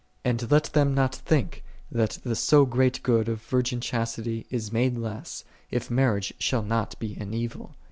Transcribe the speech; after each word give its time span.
And 0.25 0.49
let 0.49 0.63
them 0.73 0.95
not 0.95 1.13
think 1.13 1.63
that 1.91 2.17
the 2.23 2.35
so 2.35 2.65
great 2.65 3.03
good 3.03 3.29
of 3.29 3.39
virgin 3.43 3.79
chastity 3.79 4.47
is 4.49 4.73
made 4.73 4.97
less, 4.97 5.43
if 5.69 5.91
marriage 5.91 6.33
shall 6.39 6.63
not 6.63 6.97
be 6.97 7.13
an 7.19 7.35
evil. 7.35 7.75